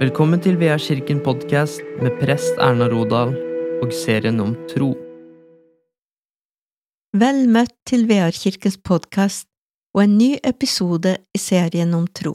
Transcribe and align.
Velkommen 0.00 0.40
til 0.40 0.54
Vea 0.56 0.78
kirken 0.80 1.18
podkast 1.20 1.82
med 2.00 2.14
prest 2.22 2.56
Erna 2.56 2.86
Rodal 2.88 3.34
og 3.84 3.90
serien 3.92 4.38
om 4.40 4.54
tro. 4.70 4.94
Vel 7.20 7.40
møtt 7.52 7.74
til 7.84 8.06
VR-kirkens 8.08 8.78
podkast 8.80 9.44
og 9.92 10.00
en 10.06 10.14
ny 10.16 10.30
episode 10.40 11.12
i 11.36 11.40
serien 11.42 11.92
om 11.92 12.06
tro. 12.16 12.32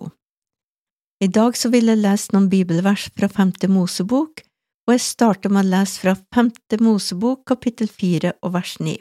I 1.18 1.26
dag 1.26 1.58
så 1.58 1.72
vil 1.74 1.90
jeg 1.90 2.04
lese 2.04 2.36
noen 2.36 2.52
bibelvers 2.52 3.08
fra 3.18 3.32
Femte 3.34 3.66
Mosebok, 3.66 4.44
og 4.86 4.94
jeg 4.94 5.02
starter 5.08 5.50
med 5.50 5.66
å 5.66 5.72
lese 5.72 6.04
fra 6.04 6.13
Femte 6.38 6.77
Mosebok 6.86 7.48
kapittel 7.50 7.90
fire 7.90 8.36
og 8.44 8.54
vers 8.60 8.76
ni. 8.77 8.94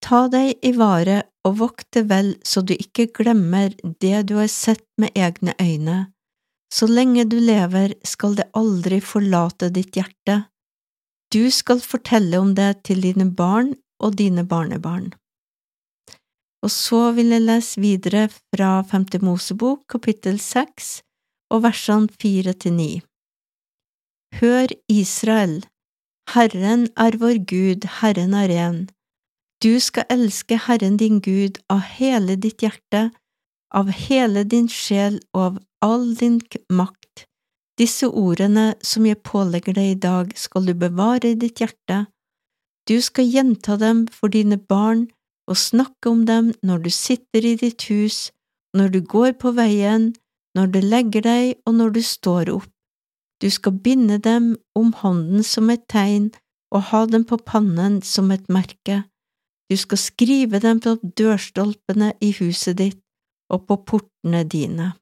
Ta 0.00 0.22
deg 0.32 0.64
i 0.64 0.72
vare 0.80 1.18
og 1.44 1.60
vokt 1.60 1.90
det 1.92 2.06
vel 2.08 2.32
så 2.40 2.64
du 2.64 2.72
ikke 2.72 3.10
glemmer 3.20 3.76
det 4.00 4.22
du 4.32 4.38
har 4.40 4.48
sett 4.48 4.86
med 4.96 5.12
egne 5.12 5.52
øyne. 5.60 5.98
Så 6.70 6.86
lenge 6.86 7.24
du 7.26 7.38
lever 7.42 7.96
skal 8.06 8.36
det 8.38 8.50
aldri 8.54 9.00
forlate 9.02 9.70
ditt 9.74 9.96
hjerte. 9.98 10.44
Du 11.34 11.50
skal 11.50 11.82
fortelle 11.82 12.38
om 12.38 12.54
det 12.54 12.84
til 12.86 13.02
dine 13.02 13.26
barn 13.30 13.74
og 14.02 14.16
dine 14.18 14.44
barnebarn. 14.46 15.10
Og 16.62 16.70
så 16.70 17.10
vil 17.16 17.32
jeg 17.32 17.46
lese 17.46 17.80
videre 17.80 18.28
fra 18.30 18.80
Femte 18.86 19.20
Mosebok 19.24 19.86
kapittel 19.88 20.38
seks 20.42 21.00
og 21.50 21.64
versene 21.66 22.10
fire 22.20 22.52
til 22.52 22.76
ni. 22.76 22.90
Hør, 24.38 24.70
Israel, 24.88 25.64
Herren 26.34 26.86
er 26.96 27.16
vår 27.18 27.40
Gud, 27.50 27.86
Herren 28.00 28.34
er 28.34 28.52
en. 28.66 28.80
Du 29.62 29.80
skal 29.82 30.06
elske 30.12 30.60
Herren 30.66 30.96
din 31.00 31.18
Gud 31.20 31.58
av 31.72 31.82
hele 31.96 32.36
ditt 32.36 32.62
hjerte, 32.62 33.10
av 33.74 33.90
hele 33.94 34.44
din 34.44 34.68
sjel 34.68 35.20
og 35.34 35.42
av 35.42 35.58
all 35.84 36.14
din 36.18 36.40
makt. 36.72 37.26
Disse 37.80 38.08
ordene 38.08 38.74
som 38.84 39.06
jeg 39.08 39.22
pålegger 39.24 39.76
deg 39.78 39.92
i 39.94 40.00
dag, 40.00 40.32
skal 40.36 40.66
du 40.68 40.74
bevare 40.74 41.32
i 41.32 41.38
ditt 41.38 41.62
hjerte. 41.62 42.04
Du 42.88 43.00
skal 43.00 43.30
gjenta 43.30 43.78
dem 43.80 44.06
for 44.12 44.28
dine 44.28 44.58
barn 44.58 45.06
og 45.48 45.56
snakke 45.56 46.10
om 46.10 46.26
dem 46.26 46.52
når 46.66 46.84
du 46.84 46.90
sitter 46.92 47.46
i 47.46 47.54
ditt 47.56 47.86
hus, 47.88 48.28
når 48.76 48.92
du 48.94 49.00
går 49.00 49.32
på 49.40 49.54
veien, 49.56 50.12
når 50.54 50.74
du 50.74 50.80
legger 50.82 51.24
deg 51.24 51.56
og 51.66 51.78
når 51.78 51.96
du 51.96 52.02
står 52.04 52.52
opp. 52.52 52.70
Du 53.40 53.48
skal 53.50 53.78
binde 53.80 54.18
dem 54.18 54.56
om 54.76 54.92
hånden 54.92 55.42
som 55.46 55.70
et 55.72 55.86
tegn 55.88 56.28
og 56.74 56.90
ha 56.90 57.06
dem 57.08 57.24
på 57.24 57.38
pannen 57.40 58.00
som 58.04 58.30
et 58.30 58.44
merke. 58.52 59.04
Du 59.70 59.76
skal 59.78 59.98
skrive 59.98 60.60
dem 60.60 60.82
på 60.82 60.98
dørstolpene 61.16 62.12
i 62.20 62.34
huset 62.36 62.76
ditt 62.82 63.00
og 63.50 63.66
på 63.68 63.76
portene 63.92 64.42
dine. 64.44 64.92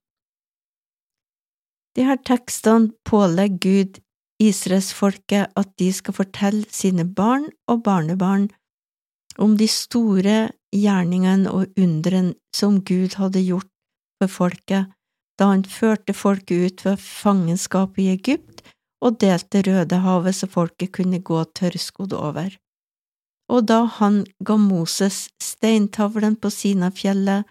De 1.97 2.05
her 2.07 2.21
tekstene 2.23 2.93
pålegger 3.09 3.59
Gud 3.65 3.99
Israelsfolket 4.39 5.51
at 5.59 5.71
de 5.81 5.89
skal 5.93 6.15
fortelle 6.15 6.67
sine 6.71 7.05
barn 7.05 7.49
og 7.67 7.83
barnebarn 7.87 8.47
om 9.39 9.57
de 9.59 9.67
store 9.71 10.37
gjerningene 10.75 11.51
og 11.51 11.81
undrene 11.81 12.37
som 12.55 12.79
Gud 12.87 13.17
hadde 13.19 13.43
gjort 13.43 13.71
for 14.19 14.31
folket 14.31 14.95
da 15.39 15.51
han 15.53 15.65
førte 15.71 16.15
folket 16.15 16.65
ut 16.65 16.85
fra 16.85 16.95
fangenskapet 16.99 18.03
i 18.05 18.09
Egypt 18.15 18.63
og 19.03 19.21
delte 19.23 19.63
Rødehavet 19.67 20.39
så 20.39 20.49
folket 20.51 20.95
kunne 20.95 21.23
gå 21.23 21.43
tørrskodd 21.59 22.15
over 22.19 22.55
og 23.49 23.67
da 23.71 23.85
han 23.99 24.25
ga 24.45 24.59
Moses 24.61 25.29
steintavlen 25.43 26.37
på 26.39 26.51
Sinafjellet 26.53 27.49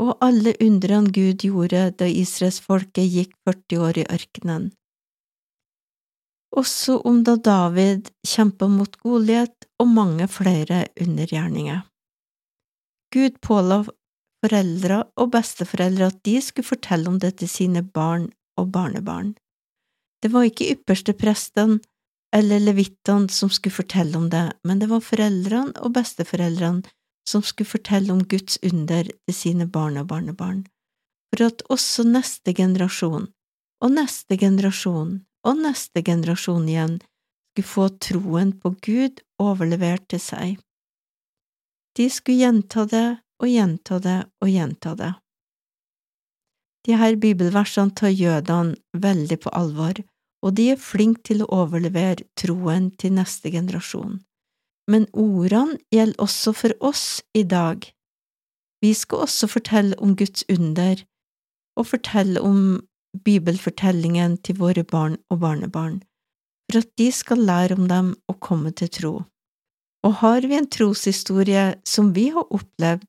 og 0.00 0.16
alle 0.24 0.52
undrene 0.60 1.12
Gud 1.12 1.44
gjorde 1.44 1.90
da 2.00 2.08
israelsfolket 2.08 3.08
gikk 3.12 3.36
40 3.48 3.84
år 3.88 4.00
i 4.02 4.08
ørkenen. 4.18 4.70
Også 6.56 7.00
om 7.08 7.22
da 7.24 7.36
David 7.36 8.10
kjempa 8.24 8.68
mot 8.72 8.96
Goliat 9.02 9.66
og 9.80 9.88
mange 9.92 10.28
flere 10.28 10.86
undergjerninger. 11.00 11.82
Gud 13.12 13.40
påla 13.44 13.82
foreldre 14.44 15.02
og 15.16 15.32
besteforeldre 15.34 16.10
at 16.12 16.22
de 16.28 16.38
skulle 16.44 16.68
fortelle 16.68 17.10
om 17.10 17.18
det 17.20 17.36
til 17.40 17.50
sine 17.50 17.82
barn 17.82 18.30
og 18.60 18.70
barnebarn. 18.72 19.34
Det 20.22 20.32
var 20.32 20.48
ikke 20.48 20.70
ypperste 20.74 21.12
presten 21.16 21.78
eller 22.34 22.60
levittene 22.60 23.32
som 23.32 23.50
skulle 23.52 23.76
fortelle 23.76 24.16
om 24.18 24.28
det, 24.32 24.48
men 24.64 24.80
det 24.80 24.88
var 24.90 25.04
foreldrene 25.04 25.76
og 25.80 25.94
besteforeldrene 25.96 26.84
som 27.28 27.42
skulle 27.42 27.68
fortelle 27.68 28.12
om 28.12 28.22
Guds 28.24 28.58
under 28.62 29.08
til 29.08 29.34
sine 29.34 29.66
barn 29.66 29.98
og 30.00 30.08
barnebarn, 30.12 30.64
for 31.30 31.48
at 31.48 31.64
også 31.72 32.06
neste 32.08 32.54
generasjon, 32.54 33.28
og 33.82 33.92
neste 33.92 34.38
generasjon 34.40 35.18
og 35.46 35.60
neste 35.62 36.02
generasjon 36.02 36.68
igjen 36.70 36.96
skulle 37.52 37.72
få 37.72 37.88
troen 38.02 38.54
på 38.60 38.74
Gud 38.86 39.22
overlevert 39.42 40.08
til 40.10 40.22
seg. 40.22 40.56
De 41.96 42.08
skulle 42.12 42.44
gjenta 42.44 42.84
det 42.90 43.06
og 43.42 43.48
gjenta 43.50 44.00
det 44.02 44.18
og 44.42 44.50
gjenta 44.52 44.96
det. 44.96 45.12
De 46.86 46.94
her 46.96 47.16
bibelversene 47.18 47.94
tar 47.98 48.12
jødene 48.14 48.76
veldig 48.94 49.40
på 49.42 49.52
alvor 49.58 50.04
og 50.46 50.54
de 50.54 50.70
er 50.72 50.80
flinke 50.80 51.24
til 51.26 51.42
å 51.42 51.50
overlevere 51.62 52.26
troen 52.38 52.90
til 53.00 53.16
neste 53.16 53.50
generasjon. 53.54 54.20
Men 54.90 55.08
ordene 55.12 55.78
gjelder 55.92 56.22
også 56.22 56.52
for 56.54 56.74
oss 56.80 57.22
i 57.34 57.42
dag. 57.42 57.82
Vi 58.84 58.92
skal 58.94 59.24
også 59.26 59.48
fortelle 59.50 59.98
om 59.98 60.14
Guds 60.16 60.44
under, 60.52 61.02
og 61.76 61.88
fortelle 61.90 62.40
om 62.40 62.60
bibelfortellingen 63.24 64.36
til 64.44 64.58
våre 64.60 64.84
barn 64.84 65.16
og 65.30 65.40
barnebarn, 65.40 66.00
for 66.68 66.82
at 66.82 66.92
de 67.00 67.10
skal 67.12 67.42
lære 67.48 67.78
om 67.78 67.88
dem 67.88 68.14
og 68.28 68.40
komme 68.40 68.70
til 68.70 68.92
tro. 68.92 69.14
Og 70.06 70.14
har 70.22 70.46
vi 70.46 70.54
en 70.54 70.70
troshistorie 70.70 71.74
som 71.88 72.14
vi 72.14 72.28
har 72.34 72.46
opplevd, 72.54 73.06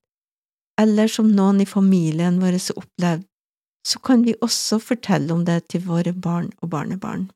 eller 0.82 1.10
som 1.10 1.30
noen 1.34 1.62
i 1.62 1.70
familien 1.70 2.40
vår 2.42 2.58
har 2.58 2.80
opplevd, 2.82 3.26
så 3.88 4.00
kan 4.04 4.24
vi 4.26 4.36
også 4.42 4.80
fortelle 4.84 5.34
om 5.34 5.46
det 5.48 5.62
til 5.72 5.86
våre 5.88 6.14
barn 6.14 6.50
og 6.62 6.72
barnebarn. 6.74 7.30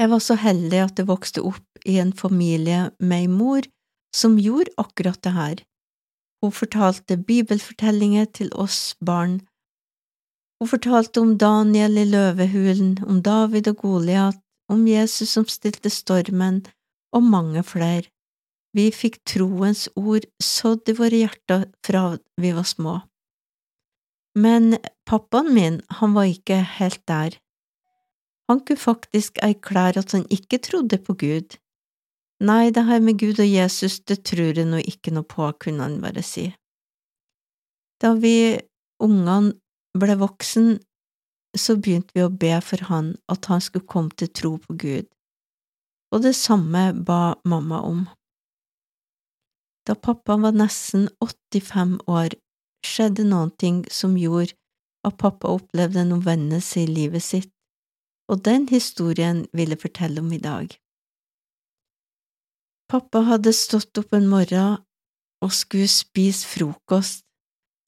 Jeg 0.00 0.10
var 0.10 0.22
så 0.22 0.34
heldig 0.34 0.80
at 0.82 0.98
jeg 0.98 1.06
vokste 1.06 1.42
opp 1.46 1.86
i 1.86 1.98
en 2.02 2.12
familie 2.16 2.88
med 2.98 3.26
ei 3.26 3.30
mor 3.30 3.66
som 4.14 4.38
gjorde 4.38 4.74
akkurat 4.80 5.20
det 5.22 5.34
her. 5.34 5.62
Hun 6.42 6.52
fortalte 6.52 7.16
bibelfortellinger 7.16 8.26
til 8.36 8.50
oss 8.52 8.96
barn. 9.00 9.38
Hun 10.60 10.70
fortalte 10.70 11.22
om 11.22 11.36
Daniel 11.38 11.98
i 11.98 12.06
løvehulen, 12.10 12.98
om 13.06 13.22
David 13.22 13.70
og 13.70 13.82
Goliat, 13.84 14.40
om 14.68 14.86
Jesus 14.88 15.34
som 15.36 15.46
stilte 15.48 15.90
stormen, 15.90 16.64
og 17.14 17.22
mange 17.22 17.62
flere. 17.62 18.10
Vi 18.74 18.88
fikk 18.90 19.20
troens 19.28 19.86
ord 19.94 20.26
sådd 20.42 20.90
i 20.90 20.96
våre 20.98 21.20
hjerter 21.22 21.68
fra 21.86 22.16
vi 22.40 22.50
var 22.56 22.66
små. 22.66 22.94
Men 24.34 24.74
pappaen 25.06 25.52
min, 25.54 25.78
han 26.00 26.16
var 26.16 26.26
ikke 26.26 26.58
helt 26.78 27.02
der. 27.06 27.38
Han 28.50 28.60
kunne 28.60 28.80
faktisk 28.80 29.38
erklære 29.42 30.02
at 30.04 30.12
han 30.12 30.26
ikke 30.30 30.58
trodde 30.58 30.98
på 30.98 31.14
Gud. 31.14 31.56
Nei, 32.44 32.70
det 32.70 32.84
her 32.84 33.00
med 33.00 33.18
Gud 33.18 33.40
og 33.40 33.48
Jesus, 33.48 34.00
det 34.00 34.24
tror 34.28 34.52
jeg 34.58 34.66
nå 34.68 34.82
ikke 34.84 35.14
noe 35.14 35.24
på, 35.24 35.48
kunne 35.60 35.86
han 35.86 36.00
bare 36.02 36.22
si. 36.22 36.50
Da 38.02 38.12
vi 38.18 38.58
ungene 39.00 39.54
ble 39.96 40.16
voksen, 40.20 40.74
så 41.56 41.76
begynte 41.78 42.12
vi 42.16 42.24
å 42.24 42.32
be 42.32 42.58
for 42.66 42.82
han 42.90 43.14
at 43.30 43.46
han 43.46 43.62
skulle 43.62 43.86
komme 43.86 44.10
til 44.18 44.28
tro 44.34 44.56
på 44.58 44.74
Gud, 44.74 45.06
og 46.12 46.24
det 46.26 46.34
samme 46.36 46.90
ba 47.06 47.36
mamma 47.46 47.80
om. 47.86 48.04
Da 49.86 49.94
pappa 49.94 50.36
var 50.42 50.56
nesten 50.56 51.08
85 51.22 51.98
år, 52.10 52.34
skjedde 52.84 53.24
noen 53.28 53.54
ting 53.60 53.84
som 53.92 54.18
gjorde 54.18 54.56
at 55.06 55.18
pappa 55.20 55.52
opplevde 55.54 56.02
en 56.02 56.16
omvendelse 56.18 56.82
i 56.82 56.90
livet 56.90 57.22
sitt, 57.22 57.53
og 58.30 58.44
den 58.46 58.68
historien 58.70 59.44
vil 59.52 59.74
jeg 59.74 59.82
fortelle 59.84 60.22
om 60.24 60.32
i 60.32 60.40
dag. 60.40 60.72
Pappa 62.90 63.24
hadde 63.28 63.52
stått 63.56 63.98
opp 64.00 64.14
en 64.16 64.28
morgen 64.28 64.80
og 65.44 65.52
skulle 65.52 65.90
spise 65.90 66.46
frokost 66.48 67.24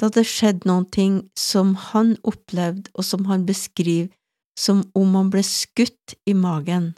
da 0.01 0.11
det 0.13 0.27
skjedde 0.29 0.69
noen 0.69 0.87
ting 0.93 1.17
som 1.39 1.75
han 1.93 2.17
opplevde 2.29 2.93
og 2.95 3.07
som 3.07 3.29
han 3.31 3.47
beskriver 3.49 4.13
som 4.59 4.83
om 4.97 5.15
han 5.17 5.31
ble 5.33 5.43
skutt 5.45 6.17
i 6.29 6.35
magen. 6.37 6.95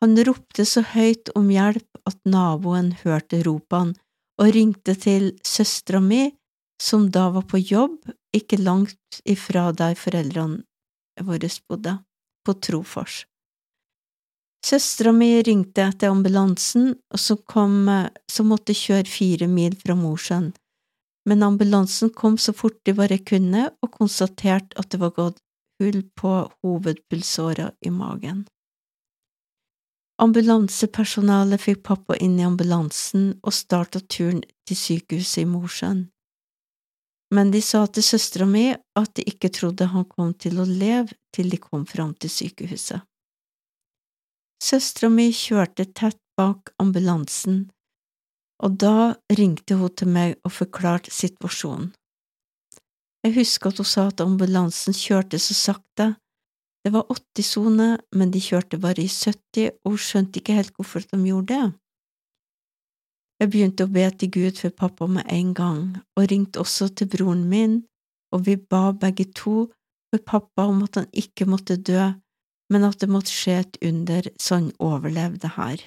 Han 0.00 0.16
ropte 0.26 0.64
så 0.66 0.82
høyt 0.94 1.30
om 1.38 1.50
hjelp 1.52 2.00
at 2.08 2.18
naboen 2.24 2.92
hørte 3.02 3.42
ropene 3.46 3.98
og 4.40 4.54
ringte 4.56 4.94
til 4.96 5.34
søstera 5.46 6.00
mi 6.00 6.30
som 6.80 7.10
da 7.12 7.28
var 7.34 7.44
på 7.50 7.60
jobb 7.60 7.98
ikke 8.34 8.62
langt 8.62 9.20
ifra 9.28 9.68
der 9.76 9.98
foreldrene 9.98 10.64
våre 11.26 11.50
bodde, 11.68 11.98
på 12.46 12.54
Trofors. 12.54 13.24
Søstera 14.66 15.12
mi 15.12 15.42
ringte 15.42 15.86
etter 15.88 16.12
ambulansen, 16.12 16.94
og 17.12 17.20
så 17.20 17.36
kom, 17.36 17.88
så 18.28 18.44
måtte 18.44 18.76
kjøre 18.76 19.08
fire 19.08 19.48
mil 19.48 19.76
fra 19.80 19.96
Mosjøen, 19.96 20.50
men 21.28 21.42
ambulansen 21.42 22.12
kom 22.16 22.36
så 22.38 22.52
fort 22.56 22.78
de 22.84 22.94
bare 22.96 23.18
kunne 23.18 23.68
og 23.80 23.92
konstaterte 23.96 24.76
at 24.80 24.90
det 24.92 25.00
var 25.00 25.14
gått 25.16 25.40
hull 25.80 26.02
på 26.16 26.32
hovedpulsåra 26.60 27.70
i 27.80 27.90
magen. 27.90 28.44
Ambulansepersonalet 30.20 31.62
fikk 31.62 31.84
pappa 31.88 32.16
inn 32.20 32.36
i 32.36 32.44
ambulansen 32.44 33.30
og 33.40 33.56
starta 33.56 34.02
turen 34.04 34.42
til 34.68 34.76
sykehuset 34.76 35.46
i 35.46 35.48
Mosjøen. 35.48 36.02
Men 37.34 37.52
de 37.54 37.60
sa 37.62 37.84
til 37.86 38.02
søstera 38.02 38.46
mi 38.46 38.70
at 38.74 39.12
de 39.14 39.24
ikke 39.30 39.52
trodde 39.54 39.86
han 39.92 40.06
kom 40.10 40.32
til 40.34 40.58
å 40.58 40.66
leve 40.66 41.14
til 41.34 41.50
de 41.52 41.60
kom 41.62 41.84
fram 41.86 42.14
til 42.18 42.32
sykehuset. 42.32 43.04
Søstera 44.60 45.08
mi 45.12 45.30
kjørte 45.32 45.86
tett 45.96 46.18
bak 46.36 46.72
ambulansen, 46.82 47.68
og 48.60 48.76
da 48.82 49.14
ringte 49.38 49.78
hun 49.80 49.94
til 49.96 50.10
meg 50.12 50.34
og 50.44 50.52
forklarte 50.58 51.12
situasjonen. 51.14 51.92
Jeg 53.24 53.36
husker 53.36 53.70
at 53.70 53.80
hun 53.80 53.88
sa 53.88 54.06
at 54.08 54.22
ambulansen 54.24 54.96
kjørte 54.96 55.40
så 55.40 55.56
sakte 55.56 56.14
det 56.84 56.94
var 56.94 57.04
80-sone, 57.12 57.88
men 58.16 58.30
de 58.32 58.40
kjørte 58.40 58.78
bare 58.80 59.04
i 59.04 59.08
70, 59.12 59.68
og 59.84 59.94
hun 59.94 60.00
skjønte 60.00 60.40
ikke 60.40 60.56
helt 60.56 60.72
hvorfor 60.78 61.04
de 61.04 61.18
gjorde 61.26 61.52
det. 61.52 61.66
Jeg 63.40 63.48
begynte 63.54 63.86
å 63.86 63.92
be 63.92 64.02
til 64.20 64.28
Gud 64.34 64.58
for 64.60 64.74
pappa 64.76 65.06
med 65.08 65.24
en 65.32 65.54
gang, 65.56 65.84
og 66.16 66.26
ringte 66.28 66.60
også 66.60 66.90
til 66.92 67.08
broren 67.08 67.46
min, 67.48 67.78
og 68.36 68.44
vi 68.44 68.58
ba 68.60 68.90
begge 68.92 69.30
to 69.32 69.70
for 70.12 70.24
pappa 70.26 70.66
om 70.68 70.82
at 70.84 70.98
han 71.00 71.08
ikke 71.16 71.46
måtte 71.48 71.78
dø, 71.80 72.10
men 72.70 72.84
at 72.84 73.00
det 73.00 73.08
måtte 73.08 73.32
skje 73.32 73.56
et 73.62 73.80
under 73.86 74.28
så 74.36 74.60
han 74.60 74.68
overlevde 74.76 75.54
her. 75.56 75.80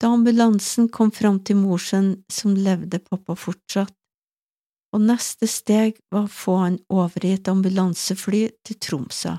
Da 0.00 0.10
ambulansen 0.16 0.88
kom 0.88 1.12
fram 1.14 1.42
til 1.44 1.60
morsen 1.60 2.24
som 2.32 2.56
levde 2.56 3.04
pappa 3.04 3.36
fortsatt, 3.38 3.92
og 4.94 5.04
neste 5.04 5.46
steg 5.50 5.98
var 6.14 6.26
å 6.26 6.34
få 6.40 6.56
han 6.62 6.80
over 6.88 7.26
i 7.26 7.34
et 7.36 7.50
ambulansefly 7.50 8.46
til 8.64 8.80
Tromsø. 8.80 9.36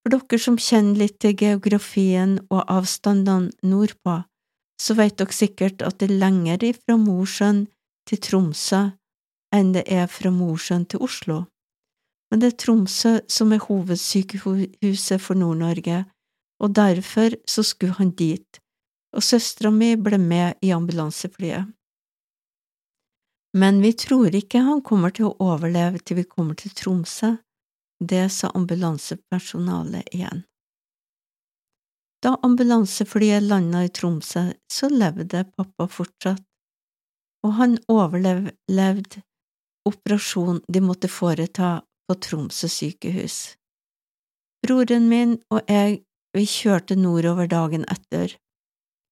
For 0.00 0.14
dere 0.14 0.40
som 0.40 0.56
kjenner 0.60 1.02
litt 1.02 1.18
til 1.20 1.34
geografien 1.36 2.38
og 2.48 2.64
avstandene 2.70 3.50
nordpå, 3.66 4.20
så 4.80 4.96
vet 4.96 5.18
dere 5.20 5.36
sikkert 5.36 5.82
at 5.84 6.00
det 6.00 6.08
er 6.08 6.20
lenger 6.22 6.64
fra 6.78 6.96
Mosjøen 6.96 7.66
til 8.08 8.20
Tromsø 8.24 8.86
enn 9.54 9.72
det 9.74 9.84
er 9.90 10.06
fra 10.08 10.30
Mosjøen 10.32 10.86
til 10.88 11.02
Oslo. 11.04 11.42
Men 12.30 12.42
det 12.42 12.52
er 12.52 12.58
Tromsø 12.62 13.12
som 13.28 13.52
er 13.52 13.64
hovedsykehuset 13.66 15.20
for 15.20 15.34
Nord-Norge, 15.34 16.04
og 16.62 16.74
derfor 16.76 17.34
så 17.48 17.64
skulle 17.66 17.98
han 17.98 18.12
dit, 18.14 18.60
og 19.16 19.24
søstera 19.26 19.72
mi 19.74 19.96
ble 19.96 20.20
med 20.22 20.60
i 20.62 20.70
ambulanseflyet. 20.70 21.66
Men 23.58 23.80
vi 23.82 23.92
tror 23.98 24.36
ikke 24.38 24.62
han 24.62 24.82
kommer 24.86 25.10
til 25.10 25.26
å 25.26 25.36
overleve 25.42 25.98
til 25.98 26.20
vi 26.20 26.28
kommer 26.30 26.54
til 26.54 26.70
Tromsø, 26.70 27.34
det 28.00 28.28
sa 28.30 28.52
ambulansepersonalet 28.54 30.14
igjen. 30.14 30.44
Da 32.20 32.36
ambulanseflyet 32.42 33.42
landa 33.42 33.84
i 33.84 33.88
Tromsø, 33.88 34.52
så 34.72 34.88
levde 34.92 35.44
pappa 35.56 35.86
fortsatt, 35.88 36.42
og 37.46 37.54
han 37.56 37.78
overlevde 37.88 39.22
operasjonen 39.88 40.60
de 40.68 40.82
måtte 40.84 41.08
foreta 41.08 41.78
på 42.08 42.16
Tromsø 42.26 42.68
sykehus. 42.68 43.38
Broren 44.60 45.08
min 45.08 45.38
og 45.48 45.64
jeg, 45.72 46.02
vi 46.36 46.44
kjørte 46.44 46.98
nordover 47.00 47.48
dagen 47.48 47.88
etter, 47.88 48.36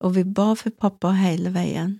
og 0.04 0.14
vi 0.18 0.26
ba 0.28 0.52
for 0.60 0.70
pappa 0.70 1.14
hele 1.16 1.54
veien. 1.56 1.96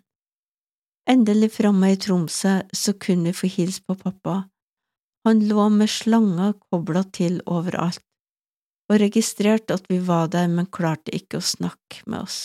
Endelig 1.09 1.55
framme 1.57 1.95
i 1.95 1.97
Tromsø 1.97 2.59
så 2.77 2.93
kunne 3.01 3.33
vi 3.33 3.39
få 3.41 3.49
hilse 3.57 3.81
på 3.89 3.97
pappa, 3.97 4.43
han 5.29 5.41
lå 5.49 5.67
med 5.69 5.91
slanger 5.93 6.55
kobla 6.71 7.03
til 7.13 7.41
overalt, 7.45 8.05
og 8.88 9.00
registrerte 9.02 9.76
at 9.76 9.88
vi 9.90 9.99
var 10.05 10.31
der, 10.32 10.49
men 10.49 10.70
klarte 10.73 11.14
ikke 11.14 11.40
å 11.40 11.44
snakke 11.44 12.05
med 12.06 12.25
oss. 12.25 12.38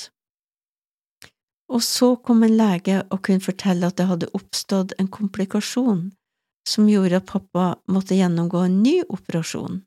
Og 1.71 1.81
så 1.83 2.13
kom 2.19 2.43
en 2.43 2.57
lege 2.57 2.99
og 3.09 3.23
kunne 3.25 3.43
fortelle 3.43 3.87
at 3.87 3.97
det 3.97 4.09
hadde 4.09 4.31
oppstått 4.37 4.93
en 4.99 5.07
komplikasjon 5.07 6.11
som 6.69 6.89
gjorde 6.89 7.19
at 7.19 7.31
pappa 7.31 7.73
måtte 7.91 8.15
gjennomgå 8.15 8.65
en 8.67 8.77
ny 8.83 8.99
operasjon. 9.07 9.81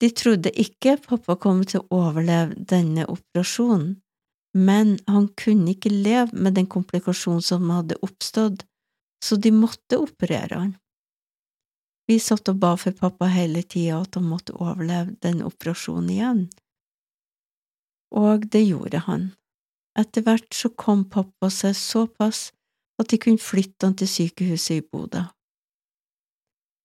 De 0.00 0.10
trodde 0.10 0.52
ikke 0.60 0.98
pappa 1.04 1.36
kom 1.40 1.62
til 1.68 1.82
å 1.82 2.00
overleve 2.04 2.56
denne 2.70 3.06
operasjonen, 3.08 3.94
men 4.54 4.96
han 5.10 5.28
kunne 5.40 5.74
ikke 5.74 5.90
leve 5.90 6.36
med 6.36 6.54
den 6.58 6.68
komplikasjonen 6.70 7.42
som 7.42 7.70
hadde 7.72 7.98
oppstått, 8.06 8.64
så 9.24 9.36
de 9.40 9.50
måtte 9.54 9.98
operere 9.98 10.60
han. 10.60 10.74
Vi 12.08 12.18
satt 12.20 12.50
og 12.52 12.58
ba 12.60 12.74
for 12.76 12.96
pappa 12.96 13.30
hele 13.32 13.62
tida 13.62 14.02
at 14.02 14.18
han 14.18 14.26
måtte 14.28 14.56
overleve 14.58 15.16
den 15.24 15.40
operasjonen 15.46 16.10
igjen, 16.12 16.42
og 18.14 18.46
det 18.52 18.62
gjorde 18.62 19.00
han. 19.08 19.30
Etter 19.98 20.24
hvert 20.26 20.50
så 20.54 20.70
kom 20.78 21.04
pappa 21.10 21.50
seg 21.50 21.74
såpass 21.78 22.50
at 23.00 23.10
de 23.10 23.18
kunne 23.18 23.42
flytte 23.42 23.86
han 23.86 23.96
til 23.98 24.10
sykehuset 24.10 24.76
i 24.76 24.84
Bodø. 24.86 25.24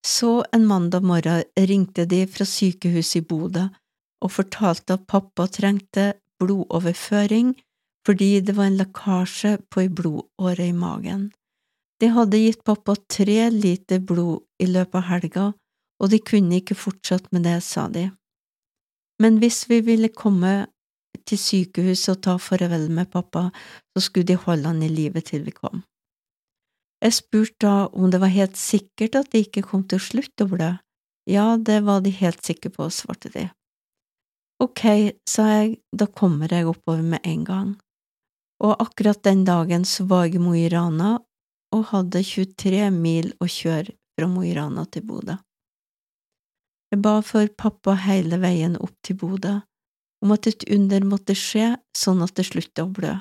Så 0.06 0.44
en 0.56 0.66
mandag 0.66 1.06
morgen 1.06 1.44
ringte 1.70 2.06
de 2.10 2.24
fra 2.28 2.46
sykehuset 2.48 3.22
i 3.22 3.26
Bodø 3.30 3.68
og 4.24 4.34
fortalte 4.34 4.96
at 4.96 5.08
pappa 5.10 5.48
trengte 5.48 6.14
blodoverføring 6.42 7.54
fordi 8.08 8.40
det 8.42 8.56
var 8.58 8.70
en 8.70 8.80
lekkasje 8.80 9.58
på 9.70 9.84
ei 9.84 9.90
blodåre 9.92 10.70
i 10.70 10.74
magen. 10.74 11.30
De 12.00 12.08
hadde 12.16 12.40
gitt 12.40 12.64
pappa 12.64 12.96
tre 13.12 13.50
liter 13.52 14.00
blod 14.00 14.46
i 14.64 14.70
løpet 14.70 14.96
av 15.02 15.08
helga, 15.10 15.46
og 16.00 16.12
de 16.14 16.20
kunne 16.24 16.62
ikke 16.62 16.78
fortsatt 16.80 17.28
med 17.36 17.44
det, 17.44 17.60
sa 17.64 17.90
de. 17.92 18.08
Men 19.20 19.42
hvis 19.42 19.66
vi 19.68 19.82
ville 19.84 20.12
komme 20.16 20.70
til 21.28 21.40
sykehuset 21.42 22.14
og 22.14 22.22
ta 22.24 22.38
farvel 22.40 22.88
med 22.96 23.12
pappa, 23.12 23.50
så 23.92 24.04
skulle 24.06 24.30
de 24.32 24.40
holde 24.40 24.72
han 24.72 24.84
i 24.84 24.92
live 24.92 25.22
til 25.28 25.44
vi 25.44 25.52
kom. 25.56 25.84
Jeg 27.04 27.16
spurte 27.16 27.64
da 27.64 27.76
om 27.96 28.12
det 28.12 28.20
var 28.20 28.32
helt 28.32 28.58
sikkert 28.60 29.16
at 29.16 29.32
de 29.32 29.44
ikke 29.46 29.64
kom 29.68 29.86
til 29.88 30.00
å 30.00 30.08
slutte 30.08 30.48
å 30.48 30.52
blø. 30.52 30.74
Ja, 31.30 31.56
det 31.58 31.84
var 31.88 32.02
de 32.04 32.12
helt 32.16 32.44
sikre 32.44 32.72
på, 32.74 32.88
svarte 32.92 33.32
de. 33.36 33.50
Ok, 34.60 34.84
sa 35.30 35.46
jeg, 35.52 35.78
da 35.96 36.08
kommer 36.08 36.52
jeg 36.52 36.68
oppover 36.68 37.04
med 37.04 37.24
en 37.24 37.46
gang. 37.48 37.70
Og 38.64 38.76
akkurat 38.84 39.22
den 39.24 39.46
dagen 39.48 39.86
så 39.88 40.04
var 40.10 40.26
jeg 40.28 40.40
i 40.40 40.44
Mo 40.44 40.56
i 40.58 40.68
Rana 40.72 41.18
og 41.76 41.90
hadde 41.92 42.24
23 42.26 42.90
mil 42.96 43.32
å 43.40 43.48
kjøre 43.50 43.94
fra 44.18 44.28
Mo 44.30 44.44
i 44.46 44.54
Rana 44.58 44.86
til 44.92 45.06
Bodø. 45.08 45.38
Jeg 46.90 47.02
ba 47.06 47.20
for 47.22 47.50
pappa 47.54 47.94
hele 48.08 48.40
veien 48.42 48.78
opp 48.80 48.96
til 49.06 49.20
Bodø 49.22 49.60
om 50.24 50.34
at 50.36 50.50
et 50.50 50.66
under 50.74 51.06
måtte 51.08 51.36
skje 51.38 51.76
sånn 51.96 52.24
at 52.26 52.34
det 52.36 52.48
sluttet 52.50 52.82
å 52.84 52.90
blø, 52.92 53.14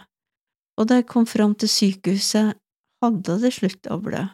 og 0.79 0.89
da 0.89 0.99
jeg 0.99 1.09
kom 1.11 1.29
fram 1.29 1.55
til 1.59 1.71
sykehuset, 1.71 2.57
hadde 3.03 3.37
det 3.43 3.53
sluttet 3.55 3.93
å 3.95 4.01
blø. 4.03 4.25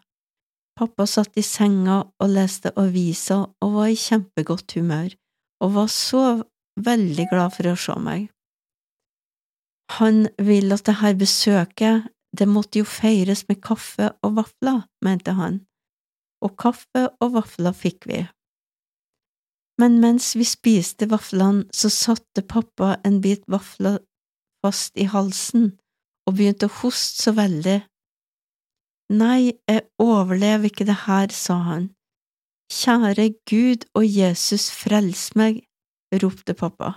Pappa 0.78 1.06
satt 1.06 1.36
i 1.38 1.44
senga 1.44 2.00
og 2.02 2.32
leste 2.32 2.72
aviser 2.80 3.44
og 3.62 3.76
var 3.76 3.92
i 3.92 3.98
kjempegodt 4.00 4.74
humør, 4.78 5.12
og 5.62 5.74
var 5.76 5.90
så 5.92 6.24
veldig 6.80 7.28
glad 7.30 7.54
for 7.54 7.70
å 7.70 7.76
se 7.78 7.98
meg. 8.02 8.30
Han 10.00 10.24
vil 10.42 10.74
at 10.74 10.88
dette 10.88 11.12
besøket 11.20 12.08
det 12.38 12.48
måtte 12.50 12.80
jo 12.80 12.86
feires 12.88 13.44
med 13.48 13.60
kaffe 13.62 14.10
og 14.24 14.36
vafler, 14.38 14.84
mente 15.04 15.34
han, 15.38 15.60
og 16.44 16.56
kaffe 16.60 17.08
og 17.22 17.36
vafler 17.36 17.76
fikk 17.76 18.08
vi. 18.10 18.24
Men 19.80 19.98
mens 20.02 20.34
vi 20.38 20.46
spiste 20.46 21.08
vaflene, 21.10 21.66
så 21.74 21.90
satte 21.90 22.44
pappa 22.46 22.94
en 23.06 23.20
bit 23.24 23.42
vafler 23.50 23.98
fast 24.62 24.94
i 24.96 25.08
halsen 25.10 25.72
og 26.24 26.36
begynte 26.38 26.70
å 26.70 26.76
hoste 26.80 27.26
så 27.26 27.34
veldig. 27.36 27.80
Nei, 29.14 29.52
jeg 29.68 29.84
overlever 30.00 30.70
ikke 30.70 30.86
det 30.88 31.02
her, 31.04 31.28
sa 31.34 31.58
han. 31.66 31.90
Kjære 32.72 33.26
Gud 33.50 33.84
og 33.98 34.06
Jesus, 34.08 34.70
frels 34.72 35.26
meg, 35.36 35.60
ropte 36.22 36.54
pappa. 36.56 36.94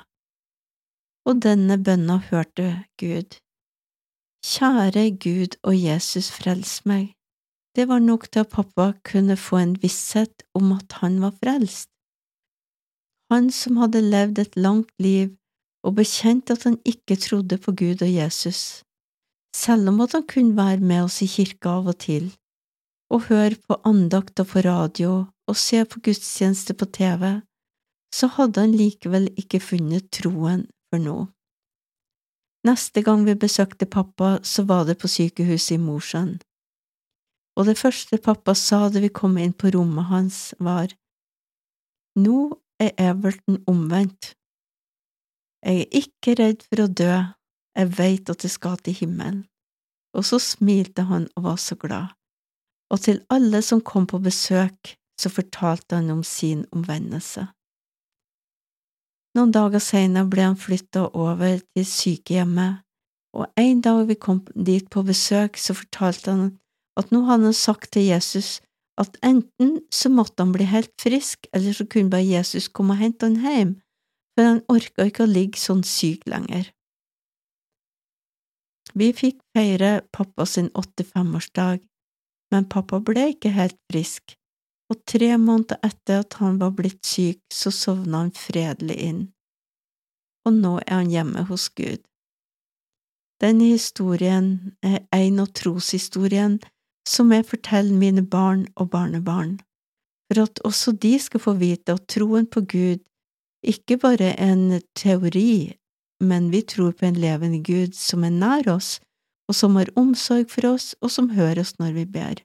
Og 1.27 1.41
denne 1.44 1.75
bønna 1.82 2.22
hørte 2.29 2.70
Gud. 3.01 3.36
Kjære 4.46 5.17
Gud 5.17 5.58
og 5.63 5.74
Jesus, 5.75 6.32
frels 6.32 6.86
meg. 6.86 7.13
Det 7.75 7.88
var 7.88 8.00
nok 8.00 8.32
til 8.32 8.39
at 8.39 8.50
pappa 8.50 8.91
kunne 9.06 9.38
få 9.38 9.58
en 9.62 9.75
visshet 9.82 10.44
om 10.58 10.72
at 10.72 11.00
han 11.01 11.22
var 11.22 11.34
frelst. 11.41 11.89
Han 13.32 13.51
som 13.51 13.77
hadde 13.77 14.01
levd 14.01 14.39
et 14.39 14.56
langt 14.56 14.94
liv 15.03 15.36
og 15.86 15.96
bekjent 16.00 16.50
at 16.50 16.63
han 16.63 16.77
ikke 16.86 17.15
trodde 17.15 17.58
på 17.58 17.72
Gud 17.72 18.01
og 18.01 18.12
Jesus, 18.13 18.84
selv 19.56 19.89
om 19.89 20.01
at 20.01 20.15
han 20.15 20.25
kunne 20.27 20.58
være 20.58 20.79
med 20.79 21.03
oss 21.08 21.22
i 21.22 21.29
kirka 21.32 21.77
av 21.79 21.91
og 21.94 21.98
til, 22.03 22.32
og 23.13 23.27
høre 23.29 23.56
på 23.67 23.77
andakter 23.86 24.48
på 24.48 24.63
radio 24.65 25.12
og 25.48 25.56
se 25.56 25.84
på 25.86 26.01
gudstjeneste 26.03 26.74
på 26.74 26.86
TV, 26.86 27.39
så 28.15 28.27
hadde 28.27 28.63
han 28.63 28.75
likevel 28.75 29.29
ikke 29.38 29.60
funnet 29.63 30.10
troen 30.12 30.65
for 30.89 31.03
noe. 31.03 31.27
Neste 32.68 33.04
gang 33.06 33.24
vi 33.26 33.36
besøkte 33.40 33.86
pappa, 33.86 34.38
så 34.44 34.64
var 34.68 34.86
det 34.88 34.98
på 35.00 35.08
sykehuset 35.08 35.78
i 35.78 35.78
Mosjøen. 35.78 36.38
og 37.58 37.66
det 37.66 37.78
første 37.78 38.18
pappa 38.22 38.54
sa 38.54 38.90
da 38.90 39.00
vi 39.02 39.10
kom 39.10 39.38
inn 39.42 39.54
på 39.54 39.72
rommet 39.74 40.06
hans, 40.12 40.54
var, 40.60 40.92
Nå 42.18 42.60
er 42.80 42.92
Everton 42.98 43.64
omvendt. 43.68 44.36
Jeg 45.66 45.82
er 45.82 45.98
ikke 46.02 46.36
redd 46.38 46.62
for 46.68 46.84
å 46.84 46.88
dø, 47.02 47.16
jeg 47.78 47.98
veit 47.98 48.30
at 48.30 48.46
jeg 48.46 48.54
skal 48.54 48.78
til 48.78 48.94
himmelen. 48.94 49.42
Og 50.14 50.26
så 50.30 50.40
smilte 50.42 51.08
han 51.10 51.28
og 51.36 51.44
var 51.50 51.58
så 51.62 51.76
glad, 51.76 52.14
og 52.94 53.02
til 53.06 53.24
alle 53.30 53.62
som 53.62 53.82
kom 53.82 54.06
på 54.08 54.22
besøk, 54.22 54.96
så 55.18 55.30
fortalte 55.34 55.98
han 55.98 56.10
om 56.14 56.24
sin 56.24 56.66
omvendelse. 56.72 57.48
Noen 59.38 59.51
dager 59.53 59.82
senere 59.84 60.25
ble 60.25 60.46
han 60.48 60.58
flytta 60.58 61.12
over 61.13 61.60
til 61.62 61.86
sykehjemmet, 61.86 62.79
og 63.38 63.46
en 63.62 63.82
dag 63.86 64.00
vi 64.10 64.15
kom 64.17 64.39
dit 64.56 64.88
på 64.89 65.03
besøk, 65.06 65.60
så 65.62 65.75
fortalte 65.77 66.34
han 66.34 66.48
at 66.98 67.12
nå 67.13 67.22
hadde 67.27 67.51
han 67.51 67.58
sagt 67.58 67.91
til 67.94 68.08
Jesus 68.08 68.58
at 68.98 69.20
enten 69.22 69.75
så 69.94 70.10
måtte 70.10 70.41
han 70.41 70.56
bli 70.56 70.65
helt 70.65 70.94
frisk, 70.98 71.46
eller 71.53 71.75
så 71.77 71.86
kunne 71.86 72.10
bare 72.10 72.25
Jesus 72.25 72.65
komme 72.74 72.96
og 72.96 73.03
hente 73.03 73.29
han 73.29 73.38
hjem, 73.44 73.75
for 74.34 74.50
han 74.50 74.63
orka 74.74 75.06
ikke 75.06 75.27
å 75.27 75.29
ligge 75.29 75.62
sånn 75.62 75.86
syk 75.86 76.25
lenger. 76.25 76.72
Vi 78.98 79.12
fikk 79.13 79.38
feire 79.53 80.00
pappa 80.15 80.48
sin 80.50 80.72
85-årsdag, 80.74 81.84
men 82.53 82.70
pappa 82.74 83.03
ble 83.06 83.36
ikke 83.36 83.53
helt 83.53 83.77
frisk, 83.91 84.34
og 84.88 85.01
tre 85.10 85.34
måneder 85.38 85.79
etter 85.84 86.22
at 86.24 86.38
han 86.39 86.60
var 86.62 86.72
blitt 86.77 87.03
syk, 87.06 87.41
så 87.51 87.72
sovna 87.74 88.24
han 88.24 88.34
fredelig 88.36 88.98
inn, 89.10 89.24
og 90.48 90.56
nå 90.56 90.77
er 90.86 90.94
han 91.01 91.12
hjemme 91.12 91.44
hos 91.50 91.67
Gud. 91.75 92.00
Denne 93.44 93.74
historien 93.75 94.74
er 94.82 95.03
en 95.13 95.44
av 95.44 95.51
troshistorien 95.53 96.58
som 97.08 97.32
jeg 97.32 97.46
forteller 97.48 98.00
mine 98.00 98.24
barn 98.25 98.65
og 98.75 98.89
barnebarn, 98.96 99.60
for 100.27 100.48
at 100.48 100.63
også 100.67 100.96
de 101.03 101.13
skal 101.22 101.44
få 101.44 101.53
vite 101.60 101.94
at 101.94 102.08
troen 102.12 102.48
på 102.50 102.63
Gud 102.65 103.03
ikke 103.67 104.00
bare 104.01 104.34
er 104.34 104.53
en 104.53 104.82
teori, 104.96 105.75
men 106.24 106.50
vi 106.51 106.63
tror 106.63 106.96
på 106.98 107.06
en 107.08 107.20
levende 107.20 107.62
Gud 107.63 107.96
som 107.96 108.24
er 108.24 108.34
nær 108.34 108.70
oss, 108.72 108.98
og 109.48 109.56
som 109.56 109.77
har 109.79 109.91
omsorg 109.96 110.50
for 110.51 110.74
oss, 110.74 110.96
og 111.01 111.12
som 111.13 111.32
hører 111.36 111.62
oss 111.63 111.77
når 111.79 111.94
vi 112.00 112.06
ber. 112.17 112.41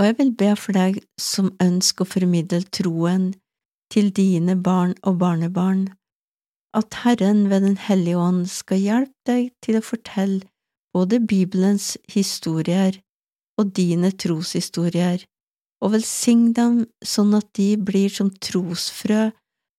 Og 0.00 0.06
jeg 0.06 0.14
vil 0.16 0.30
be 0.32 0.54
for 0.56 0.72
deg 0.72 1.02
som 1.20 1.50
ønsker 1.60 2.06
å 2.06 2.08
formidle 2.08 2.62
troen 2.72 3.34
til 3.92 4.06
dine 4.16 4.54
barn 4.56 4.94
og 5.04 5.18
barnebarn, 5.20 5.90
at 6.72 7.02
Herren 7.02 7.50
ved 7.50 7.66
Den 7.66 7.76
hellige 7.76 8.16
ånd 8.16 8.46
skal 8.48 8.80
hjelpe 8.80 9.28
deg 9.28 9.50
til 9.60 9.76
å 9.76 9.84
fortelle 9.84 10.48
både 10.96 11.20
Bibelens 11.20 11.98
historier 12.08 12.96
og 13.60 13.74
dine 13.76 14.08
troshistorier, 14.16 15.20
og 15.84 15.92
velsign 15.92 16.54
dem 16.56 16.86
sånn 17.04 17.36
at 17.36 17.52
de 17.60 17.76
blir 17.76 18.08
som 18.08 18.32
trosfrø, 18.32 19.28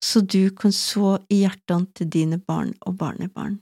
så 0.04 0.22
du 0.22 0.54
kan 0.54 0.70
så 0.70 1.16
i 1.34 1.42
hjertene 1.42 1.90
til 1.98 2.14
dine 2.14 2.38
barn 2.38 2.76
og 2.86 2.94
barnebarn. 3.02 3.58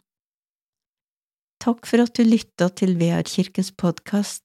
Takk 1.65 1.89
for 1.89 2.05
at 2.05 2.13
du 2.17 2.25
lytta 2.25 2.69
til 2.77 2.99
VR-kirkens 3.01 3.73
podkast. 3.81 4.45